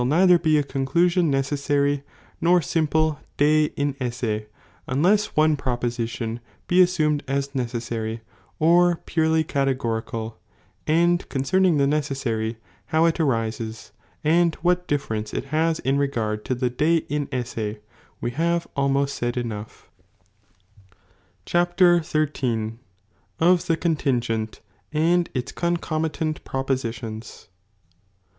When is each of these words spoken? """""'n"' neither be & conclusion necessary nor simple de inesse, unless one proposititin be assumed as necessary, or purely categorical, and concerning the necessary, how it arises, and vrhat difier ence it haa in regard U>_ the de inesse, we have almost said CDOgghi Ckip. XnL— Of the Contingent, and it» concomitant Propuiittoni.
"""""'n"' 0.01 0.09
neither 0.09 0.39
be 0.39 0.63
& 0.63 0.63
conclusion 0.63 1.29
necessary 1.29 2.01
nor 2.41 2.59
simple 2.59 3.19
de 3.37 3.69
inesse, 3.77 4.47
unless 4.87 5.35
one 5.35 5.55
proposititin 5.55 6.39
be 6.67 6.81
assumed 6.81 7.23
as 7.27 7.53
necessary, 7.53 8.21
or 8.57 8.95
purely 9.05 9.43
categorical, 9.43 10.39
and 10.87 11.29
concerning 11.29 11.77
the 11.77 11.85
necessary, 11.85 12.57
how 12.87 13.05
it 13.05 13.19
arises, 13.19 13.91
and 14.23 14.57
vrhat 14.63 14.87
difier 14.87 15.17
ence 15.19 15.35
it 15.35 15.45
haa 15.53 15.75
in 15.85 15.99
regard 15.99 16.43
U>_ 16.45 16.59
the 16.59 16.71
de 16.71 17.01
inesse, 17.01 17.77
we 18.19 18.31
have 18.31 18.67
almost 18.75 19.13
said 19.13 19.35
CDOgghi 19.35 19.67
Ckip. 21.45 21.75
XnL— 22.09 22.77
Of 23.39 23.67
the 23.67 23.77
Contingent, 23.77 24.61
and 24.91 25.29
it» 25.35 25.53
concomitant 25.53 26.43
Propuiittoni. 26.43 27.49